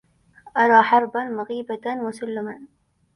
[0.57, 2.67] أرى حربا مغيبة وسلما